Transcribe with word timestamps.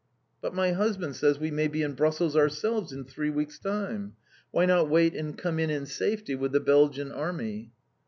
"But 0.41 0.55
my 0.55 0.71
husband 0.71 1.15
says 1.15 1.37
we 1.39 1.51
may 1.51 1.67
be 1.67 1.83
in 1.83 1.93
Brussels 1.93 2.35
ourselves 2.35 2.91
in 2.91 3.05
three 3.05 3.29
weeks' 3.29 3.59
time: 3.59 4.15
Why 4.49 4.65
not 4.65 4.89
wait 4.89 5.13
and 5.13 5.37
come 5.37 5.59
in 5.59 5.69
in 5.69 5.85
safety 5.85 6.33
with 6.33 6.53
the 6.53 6.59
Belgian 6.59 7.11
Army!" 7.11 7.71